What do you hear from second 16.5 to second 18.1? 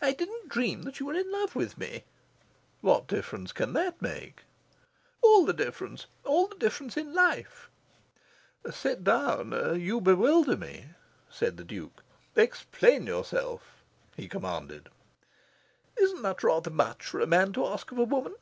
much for a man to ask of a